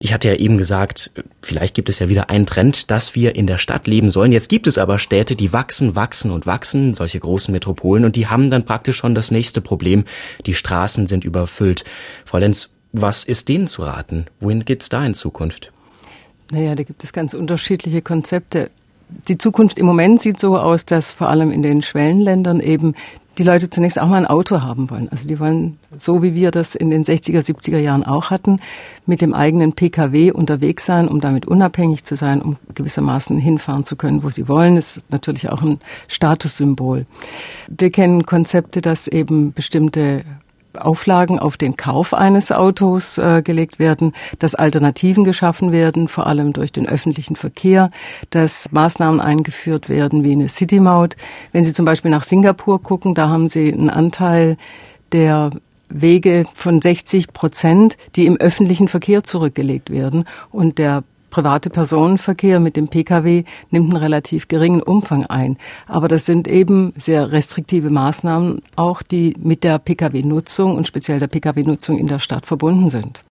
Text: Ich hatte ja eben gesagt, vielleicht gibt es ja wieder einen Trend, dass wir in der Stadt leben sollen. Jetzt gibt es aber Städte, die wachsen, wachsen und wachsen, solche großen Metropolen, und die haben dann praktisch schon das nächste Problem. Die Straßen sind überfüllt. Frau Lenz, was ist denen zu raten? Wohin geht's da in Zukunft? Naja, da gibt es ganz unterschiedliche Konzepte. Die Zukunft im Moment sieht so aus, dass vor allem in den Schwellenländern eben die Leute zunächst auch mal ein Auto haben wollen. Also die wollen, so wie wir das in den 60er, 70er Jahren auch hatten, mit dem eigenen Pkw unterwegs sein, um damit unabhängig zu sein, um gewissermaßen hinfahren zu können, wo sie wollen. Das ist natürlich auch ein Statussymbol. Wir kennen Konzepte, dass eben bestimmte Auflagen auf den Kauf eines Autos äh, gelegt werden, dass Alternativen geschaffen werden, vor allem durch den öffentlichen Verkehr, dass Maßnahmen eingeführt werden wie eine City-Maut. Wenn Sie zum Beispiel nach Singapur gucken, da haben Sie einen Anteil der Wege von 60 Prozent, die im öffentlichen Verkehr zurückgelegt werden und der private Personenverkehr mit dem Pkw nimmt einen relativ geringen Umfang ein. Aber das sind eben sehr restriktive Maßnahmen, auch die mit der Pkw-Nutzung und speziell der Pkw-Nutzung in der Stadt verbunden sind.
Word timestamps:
Ich 0.00 0.12
hatte 0.12 0.28
ja 0.28 0.36
eben 0.36 0.58
gesagt, 0.58 1.10
vielleicht 1.42 1.74
gibt 1.74 1.88
es 1.88 1.98
ja 1.98 2.08
wieder 2.08 2.30
einen 2.30 2.46
Trend, 2.46 2.92
dass 2.92 3.16
wir 3.16 3.34
in 3.34 3.48
der 3.48 3.58
Stadt 3.58 3.88
leben 3.88 4.12
sollen. 4.12 4.30
Jetzt 4.30 4.48
gibt 4.48 4.68
es 4.68 4.78
aber 4.78 5.00
Städte, 5.00 5.34
die 5.34 5.52
wachsen, 5.52 5.96
wachsen 5.96 6.30
und 6.30 6.46
wachsen, 6.46 6.94
solche 6.94 7.18
großen 7.18 7.50
Metropolen, 7.50 8.04
und 8.04 8.14
die 8.14 8.28
haben 8.28 8.48
dann 8.48 8.64
praktisch 8.64 8.96
schon 8.96 9.16
das 9.16 9.32
nächste 9.32 9.60
Problem. 9.60 10.04
Die 10.46 10.54
Straßen 10.54 11.08
sind 11.08 11.24
überfüllt. 11.24 11.84
Frau 12.24 12.38
Lenz, 12.38 12.70
was 12.92 13.24
ist 13.24 13.48
denen 13.48 13.66
zu 13.66 13.82
raten? 13.82 14.26
Wohin 14.38 14.64
geht's 14.64 14.88
da 14.88 15.04
in 15.04 15.14
Zukunft? 15.14 15.72
Naja, 16.52 16.76
da 16.76 16.84
gibt 16.84 17.02
es 17.02 17.12
ganz 17.12 17.34
unterschiedliche 17.34 18.00
Konzepte. 18.00 18.70
Die 19.26 19.36
Zukunft 19.36 19.78
im 19.78 19.86
Moment 19.86 20.22
sieht 20.22 20.38
so 20.38 20.56
aus, 20.56 20.86
dass 20.86 21.12
vor 21.12 21.28
allem 21.28 21.50
in 21.50 21.62
den 21.62 21.82
Schwellenländern 21.82 22.60
eben 22.60 22.94
die 23.38 23.44
Leute 23.44 23.70
zunächst 23.70 24.00
auch 24.00 24.08
mal 24.08 24.16
ein 24.16 24.26
Auto 24.26 24.62
haben 24.62 24.90
wollen. 24.90 25.08
Also 25.10 25.28
die 25.28 25.38
wollen, 25.38 25.78
so 25.96 26.22
wie 26.22 26.34
wir 26.34 26.50
das 26.50 26.74
in 26.74 26.90
den 26.90 27.04
60er, 27.04 27.40
70er 27.40 27.78
Jahren 27.78 28.04
auch 28.04 28.30
hatten, 28.30 28.60
mit 29.06 29.22
dem 29.22 29.32
eigenen 29.32 29.72
Pkw 29.72 30.32
unterwegs 30.32 30.84
sein, 30.84 31.06
um 31.08 31.20
damit 31.20 31.46
unabhängig 31.46 32.04
zu 32.04 32.16
sein, 32.16 32.42
um 32.42 32.56
gewissermaßen 32.74 33.38
hinfahren 33.38 33.84
zu 33.84 33.96
können, 33.96 34.22
wo 34.24 34.28
sie 34.28 34.48
wollen. 34.48 34.76
Das 34.76 34.96
ist 34.96 35.10
natürlich 35.10 35.48
auch 35.50 35.62
ein 35.62 35.80
Statussymbol. 36.08 37.06
Wir 37.68 37.90
kennen 37.90 38.26
Konzepte, 38.26 38.80
dass 38.80 39.06
eben 39.06 39.52
bestimmte 39.52 40.24
Auflagen 40.78 41.38
auf 41.38 41.56
den 41.56 41.76
Kauf 41.76 42.14
eines 42.14 42.52
Autos 42.52 43.18
äh, 43.18 43.42
gelegt 43.42 43.78
werden, 43.78 44.12
dass 44.38 44.54
Alternativen 44.54 45.24
geschaffen 45.24 45.72
werden, 45.72 46.08
vor 46.08 46.26
allem 46.26 46.52
durch 46.52 46.72
den 46.72 46.88
öffentlichen 46.88 47.36
Verkehr, 47.36 47.90
dass 48.30 48.70
Maßnahmen 48.70 49.20
eingeführt 49.20 49.88
werden 49.88 50.24
wie 50.24 50.32
eine 50.32 50.48
City-Maut. 50.48 51.16
Wenn 51.52 51.64
Sie 51.64 51.72
zum 51.72 51.84
Beispiel 51.84 52.10
nach 52.10 52.22
Singapur 52.22 52.82
gucken, 52.82 53.14
da 53.14 53.28
haben 53.28 53.48
Sie 53.48 53.72
einen 53.72 53.90
Anteil 53.90 54.56
der 55.12 55.50
Wege 55.88 56.44
von 56.54 56.82
60 56.82 57.32
Prozent, 57.32 57.96
die 58.16 58.26
im 58.26 58.36
öffentlichen 58.36 58.88
Verkehr 58.88 59.24
zurückgelegt 59.24 59.90
werden 59.90 60.24
und 60.50 60.78
der 60.78 61.02
private 61.30 61.70
Personenverkehr 61.70 62.60
mit 62.60 62.76
dem 62.76 62.88
Pkw 62.88 63.44
nimmt 63.70 63.90
einen 63.90 64.02
relativ 64.02 64.48
geringen 64.48 64.82
Umfang 64.82 65.26
ein. 65.26 65.58
Aber 65.86 66.08
das 66.08 66.26
sind 66.26 66.48
eben 66.48 66.92
sehr 66.96 67.32
restriktive 67.32 67.90
Maßnahmen, 67.90 68.62
auch 68.76 69.02
die 69.02 69.34
mit 69.38 69.64
der 69.64 69.78
Pkw-Nutzung 69.78 70.76
und 70.76 70.86
speziell 70.86 71.20
der 71.20 71.28
Pkw-Nutzung 71.28 71.98
in 71.98 72.08
der 72.08 72.18
Stadt 72.18 72.46
verbunden 72.46 72.90
sind. 72.90 73.22